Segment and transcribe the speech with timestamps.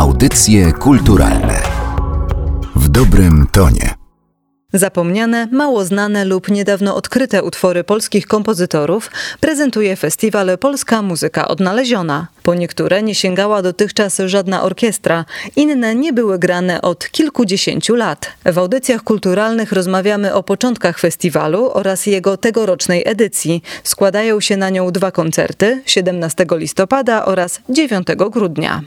[0.00, 1.62] Audycje kulturalne
[2.76, 3.94] w dobrym tonie.
[4.72, 9.10] Zapomniane, mało znane lub niedawno odkryte utwory polskich kompozytorów
[9.40, 12.26] prezentuje festiwal Polska Muzyka Odnaleziona.
[12.42, 15.24] Po niektóre nie sięgała dotychczas żadna orkiestra,
[15.56, 18.32] inne nie były grane od kilkudziesięciu lat.
[18.46, 23.62] W audycjach kulturalnych rozmawiamy o początkach festiwalu oraz jego tegorocznej edycji.
[23.84, 28.82] Składają się na nią dwa koncerty 17 listopada oraz 9 grudnia.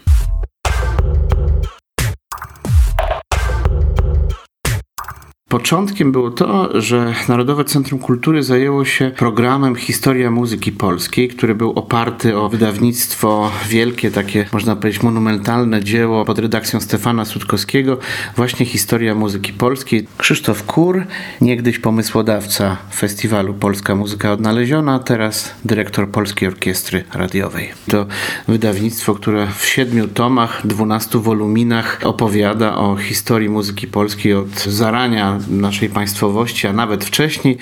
[5.54, 11.72] Początkiem było to, że Narodowe Centrum Kultury zajęło się programem Historia Muzyki Polskiej, który był
[11.72, 17.98] oparty o wydawnictwo wielkie, takie można powiedzieć monumentalne dzieło pod redakcją Stefana Sutkowskiego,
[18.36, 20.08] właśnie Historia Muzyki Polskiej.
[20.18, 21.06] Krzysztof Kur,
[21.42, 27.72] niegdyś pomysłodawca festiwalu Polska Muzyka Odnaleziona, teraz dyrektor Polskiej Orkiestry Radiowej.
[27.88, 28.06] To
[28.48, 35.90] wydawnictwo, które w siedmiu tomach, dwunastu woluminach opowiada o historii muzyki polskiej od zarania naszej
[35.90, 37.58] państwowości, a nawet wcześniej,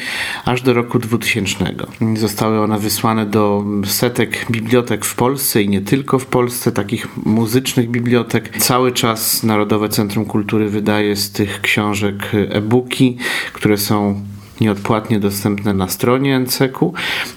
[0.45, 1.75] aż do roku 2000.
[2.15, 7.89] Zostały one wysłane do setek bibliotek w Polsce i nie tylko w Polsce, takich muzycznych
[7.89, 8.57] bibliotek.
[8.57, 13.17] Cały czas Narodowe Centrum Kultury wydaje z tych książek e-booki,
[13.53, 14.21] które są
[14.62, 16.80] nieodpłatnie dostępne na stronie NCK.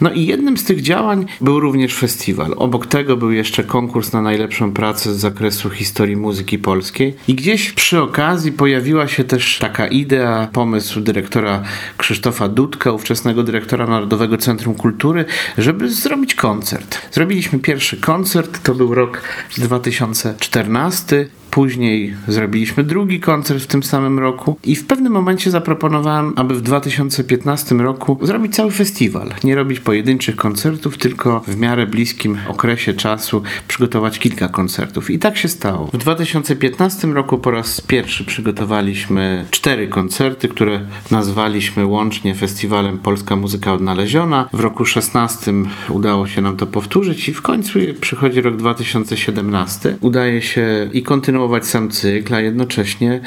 [0.01, 2.55] No i jednym z tych działań był również festiwal.
[2.57, 7.15] Obok tego był jeszcze konkurs na najlepszą pracę z zakresu historii muzyki polskiej.
[7.29, 11.63] I gdzieś przy okazji pojawiła się też taka idea, pomysł dyrektora
[11.97, 15.25] Krzysztofa Dudka, ówczesnego dyrektora Narodowego Centrum Kultury,
[15.59, 16.99] żeby zrobić koncert.
[17.13, 19.23] Zrobiliśmy pierwszy koncert, to był rok
[19.59, 21.27] 2014.
[21.55, 26.63] Później zrobiliśmy drugi koncert w tym samym roku i w pewnym momencie zaproponowałem, aby w
[26.63, 29.31] 2015 roku zrobić cały festiwal.
[29.45, 35.11] Nie robić pojedynczych koncertów, tylko w miarę bliskim okresie czasu przygotować kilka koncertów.
[35.11, 35.91] I tak się stało.
[35.93, 40.81] W 2015 roku po raz pierwszy przygotowaliśmy cztery koncerty, które
[41.11, 44.49] nazwaliśmy łącznie festiwalem Polska Muzyka Odnaleziona.
[44.53, 45.53] W roku 16
[45.89, 49.97] udało się nam to powtórzyć i w końcu przychodzi rok 2017.
[50.01, 53.21] Udaje się i kontynuować kontynuować sam cykl, a jednocześnie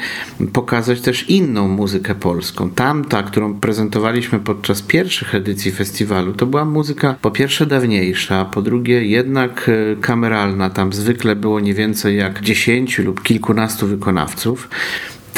[0.52, 2.70] pokazać też inną muzykę polską.
[2.70, 9.04] Tamta, którą prezentowaliśmy podczas pierwszych edycji festiwalu, to była muzyka po pierwsze dawniejsza, po drugie
[9.04, 10.70] jednak e, kameralna.
[10.70, 14.68] Tam zwykle było nie więcej jak dziesięciu lub kilkunastu wykonawców.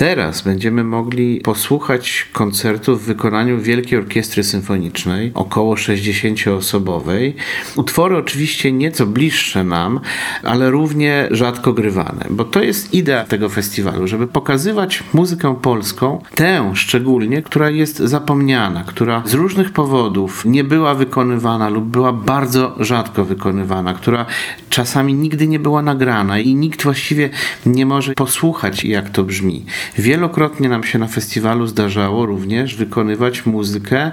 [0.00, 7.32] Teraz będziemy mogli posłuchać koncertu w wykonaniu Wielkiej Orkiestry Symfonicznej, około 60-osobowej.
[7.76, 10.00] Utwory oczywiście nieco bliższe nam,
[10.42, 16.72] ale równie rzadko grywane, bo to jest idea tego festiwalu, żeby pokazywać muzykę polską, tę
[16.74, 23.24] szczególnie, która jest zapomniana, która z różnych powodów nie była wykonywana lub była bardzo rzadko
[23.24, 24.26] wykonywana, która
[24.70, 27.30] czasami nigdy nie była nagrana i nikt właściwie
[27.66, 29.64] nie może posłuchać, jak to brzmi.
[29.98, 34.12] Wielokrotnie nam się na festiwalu zdarzało również wykonywać muzykę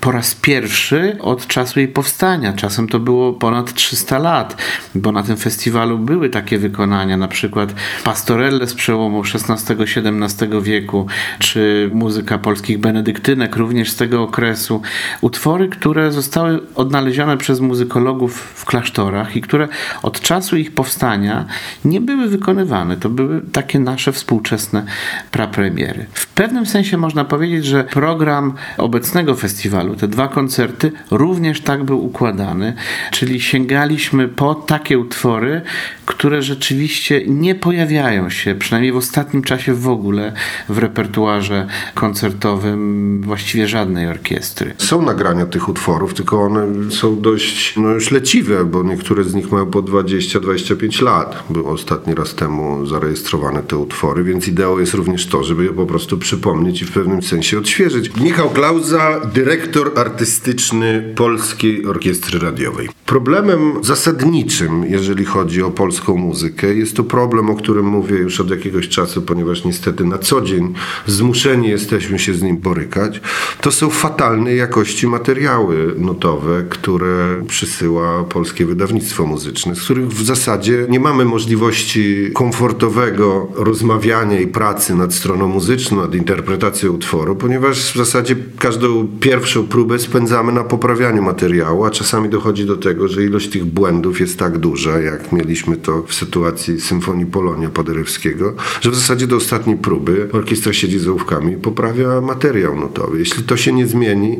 [0.00, 2.52] po raz pierwszy od czasu jej powstania.
[2.52, 4.62] Czasem to było ponad 300 lat,
[4.94, 11.06] bo na tym festiwalu były takie wykonania, na przykład pastorelle z przełomu XVI-XVII wieku,
[11.38, 14.82] czy muzyka polskich benedyktynek również z tego okresu.
[15.20, 19.68] Utwory, które zostały odnalezione przez muzykologów w klasztorach i które
[20.02, 21.44] od czasu ich powstania
[21.84, 22.96] nie były wykonywane.
[22.96, 24.86] To były takie nasze współczesne
[25.30, 26.06] prapremiery.
[26.12, 32.04] W pewnym sensie można powiedzieć, że program obecnego festiwalu, te dwa koncerty, również tak był
[32.04, 32.74] układany,
[33.10, 35.62] czyli sięgaliśmy po takie utwory,
[36.06, 40.32] które rzeczywiście nie pojawiają się, przynajmniej w ostatnim czasie w ogóle,
[40.68, 44.74] w repertuarze koncertowym właściwie żadnej orkiestry.
[44.78, 49.52] Są nagrania tych utworów, tylko one są dość no, już leciwe, bo niektóre z nich
[49.52, 51.44] mają po 20-25 lat.
[51.50, 55.86] Były ostatni raz temu zarejestrowane te utwory, więc ideą jest również to, żeby je po
[55.86, 58.16] prostu przypomnieć i w pewnym sensie odświeżyć.
[58.20, 62.88] Michał Klauza, dyrektor artystyczny Polskiej Orkiestry Radiowej.
[63.06, 68.50] Problemem zasadniczym, jeżeli chodzi o polską muzykę, jest to problem, o którym mówię już od
[68.50, 70.74] jakiegoś czasu, ponieważ niestety na co dzień
[71.06, 73.20] zmuszeni jesteśmy się z nim borykać.
[73.60, 80.86] To są fatalnej jakości materiały notowe, które przysyła polskie wydawnictwo muzyczne, z których w zasadzie
[80.88, 87.92] nie mamy możliwości komfortowego rozmawiania i pracy pracy nad stroną muzyczną, nad interpretacją utworu, ponieważ
[87.92, 93.24] w zasadzie każdą pierwszą próbę spędzamy na poprawianiu materiału, a czasami dochodzi do tego, że
[93.24, 98.90] ilość tych błędów jest tak duża, jak mieliśmy to w sytuacji Symfonii Polonia Paderewskiego, że
[98.90, 103.18] w zasadzie do ostatniej próby orkiestra siedzi z ołówkami i poprawia materiał nutowy.
[103.18, 104.38] Jeśli to się nie zmieni,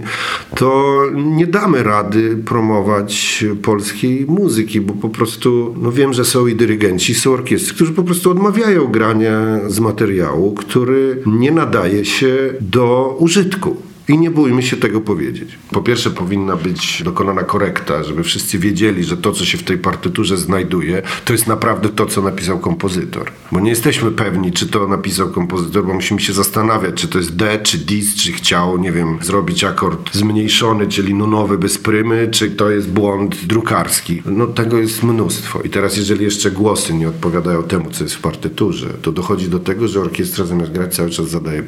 [0.55, 6.55] to nie damy rady promować polskiej muzyki, bo po prostu, no wiem, że są i
[6.55, 13.17] dyrygenci, są orkiestry, którzy po prostu odmawiają grania z materiału, który nie nadaje się do
[13.19, 13.77] użytku.
[14.09, 15.59] I nie bójmy się tego powiedzieć.
[15.71, 19.79] Po pierwsze, powinna być dokonana korekta, żeby wszyscy wiedzieli, że to, co się w tej
[19.79, 23.33] partyturze znajduje, to jest naprawdę to, co napisał kompozytor.
[23.53, 27.37] Bo nie jesteśmy pewni, czy to napisał kompozytor, bo musimy się zastanawiać, czy to jest
[27.37, 32.51] D, czy dis, czy chciał, nie wiem, zrobić akord zmniejszony, czyli nunowy bez prymy, czy
[32.51, 34.23] to jest błąd drukarski.
[34.27, 35.61] No tego jest mnóstwo.
[35.63, 39.59] I teraz, jeżeli jeszcze głosy nie odpowiadają temu, co jest w partyturze, to dochodzi do
[39.59, 41.63] tego, że orkiestra zamiast grać cały czas zadaje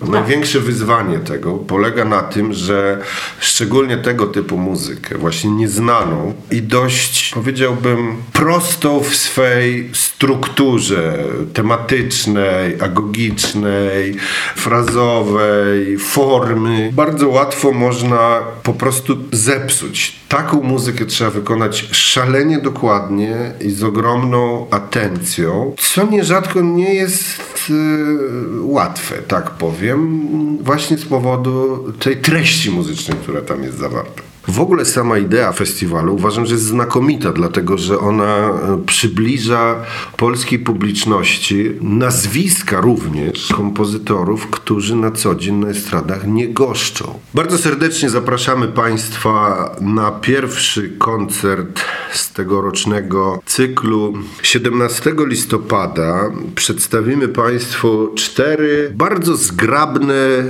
[0.00, 0.12] pytanie.
[0.12, 2.98] Największe wyzwanie tego polega na tym, że
[3.40, 11.18] szczególnie tego typu muzykę, właśnie nieznaną i dość, powiedziałbym, prostą w swej strukturze
[11.54, 14.16] tematycznej, agogicznej,
[14.56, 20.16] frazowej, formy, bardzo łatwo można po prostu zepsuć.
[20.28, 28.62] Taką muzykę trzeba wykonać szalenie dokładnie i z ogromną atencją, co nierzadko nie jest y,
[28.62, 30.28] łatwe, tak powiem,
[30.60, 34.22] właśnie z powodu tej treści muzycznej, która tam jest zawarta.
[34.48, 39.76] W ogóle sama idea festiwalu uważam, że jest znakomita, dlatego że ona e, przybliża
[40.16, 47.18] polskiej publiczności nazwiska również kompozytorów, którzy na co dzień na estradach nie goszczą.
[47.34, 51.80] Bardzo serdecznie zapraszamy Państwa na pierwszy koncert
[52.12, 54.12] z tegorocznego cyklu.
[54.42, 60.44] 17 listopada przedstawimy Państwu cztery bardzo zgrabne,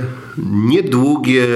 [0.51, 1.47] niedługie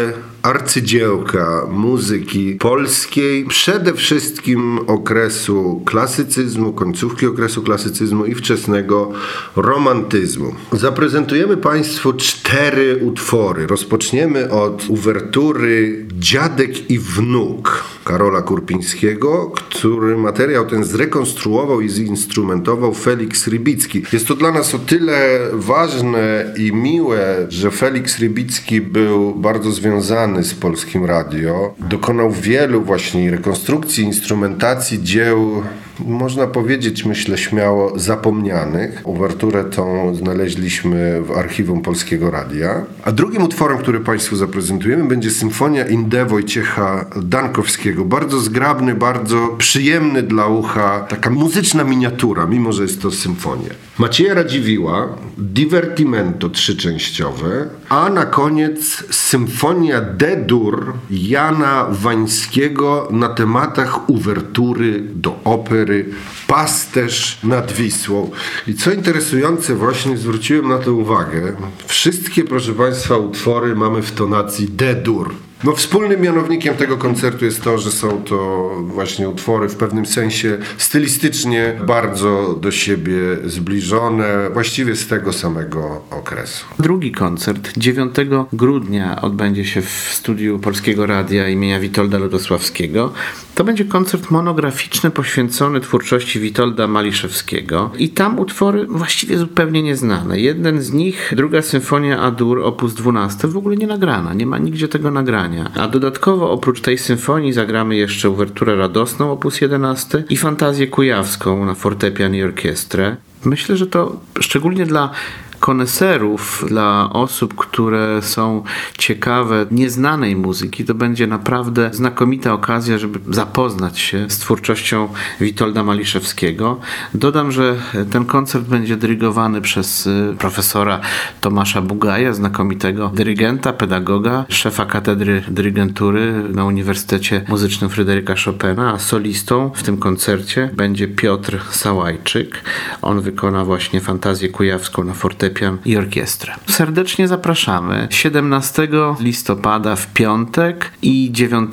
[0.41, 9.11] arcydziełka muzyki polskiej, przede wszystkim okresu klasycyzmu, końcówki okresu klasycyzmu i wczesnego
[9.55, 10.55] romantyzmu.
[10.71, 13.67] Zaprezentujemy Państwu cztery utwory.
[13.67, 23.47] Rozpoczniemy od uwertury Dziadek i Wnuk Karola Kurpińskiego, który materiał ten zrekonstruował i zinstrumentował Felix
[23.47, 24.03] Rybicki.
[24.13, 30.43] Jest to dla nas o tyle ważne i miłe, że Felix Rybicki był bardzo związany
[30.43, 31.73] z Polskim Radio.
[31.79, 35.63] Dokonał wielu właśnie rekonstrukcji, instrumentacji dzieł
[36.05, 39.01] można powiedzieć, myślę śmiało, zapomnianych.
[39.03, 42.85] Uwerturę tą znaleźliśmy w archiwum Polskiego Radia.
[43.03, 47.88] A drugim utworem, który Państwu zaprezentujemy, będzie Symfonia Inde Wojciecha Dankowskiego.
[47.97, 53.69] Bardzo zgrabny, bardzo przyjemny dla ucha, taka muzyczna miniatura, mimo że jest to symfonia.
[53.97, 55.07] Macieja Radziwiła,
[55.37, 66.05] Divertimento trzyczęściowe, a na koniec Symfonia D-dur Jana Wańskiego na tematach uwertury do opery
[66.47, 68.31] Pasterz nad Wisłą.
[68.67, 71.53] I co interesujące, właśnie zwróciłem na to uwagę,
[71.85, 75.33] wszystkie, proszę Państwa, utwory mamy w tonacji D-dur.
[75.63, 80.57] No, wspólnym mianownikiem tego koncertu jest to, że są to właśnie utwory w pewnym sensie
[80.77, 83.13] stylistycznie bardzo do siebie
[83.45, 86.65] zbliżone, właściwie z tego samego okresu.
[86.79, 88.15] Drugi koncert 9
[88.53, 93.13] grudnia odbędzie się w studiu Polskiego Radia imienia Witolda Lodosławskiego.
[93.59, 100.39] To będzie koncert monograficzny poświęcony twórczości Witolda Maliszewskiego i tam utwory właściwie zupełnie nieznane.
[100.39, 102.85] Jeden z nich, druga symfonia Adur op.
[102.85, 105.71] 12 w ogóle nie nagrana, nie ma nigdzie tego nagrania.
[105.75, 109.45] A dodatkowo oprócz tej symfonii zagramy jeszcze uwerturę radosną op.
[109.61, 113.15] 11 i fantazję kujawską na fortepian i orkiestrę.
[113.45, 115.11] Myślę, że to szczególnie dla
[115.59, 118.63] koneserów, dla osób, które są
[118.97, 125.09] ciekawe nieznanej muzyki, to będzie naprawdę znakomita okazja, żeby zapoznać się z twórczością
[125.41, 126.79] Witolda Maliszewskiego.
[127.13, 127.75] Dodam, że
[128.11, 130.99] ten koncert będzie dyrygowany przez y, profesora
[131.41, 139.71] Tomasza Bugaja, znakomitego dyrygenta, pedagoga, szefa katedry dyrygentury na Uniwersytecie Muzycznym Fryderyka Chopina, a solistą
[139.75, 142.61] w tym koncercie będzie Piotr Sałajczyk.
[143.01, 146.53] On wykona właśnie fantazję kujawską na fortepianie fortepian i orkiestrę.
[146.67, 148.87] Serdecznie zapraszamy 17
[149.19, 151.71] listopada w piątek i 9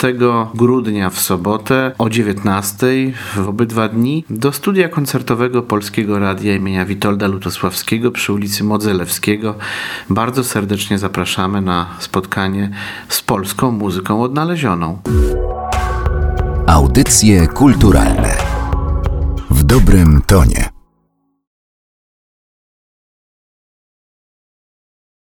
[0.55, 2.87] grudnia w sobotę o 19
[3.35, 9.55] w obydwa dni do studia koncertowego Polskiego Radia imienia Witolda Lutosławskiego przy ulicy Modzelewskiego.
[10.09, 12.69] Bardzo serdecznie zapraszamy na spotkanie
[13.09, 15.01] z polską muzyką odnalezioną.
[16.67, 18.37] Audycje kulturalne
[19.49, 20.76] w dobrym tonie.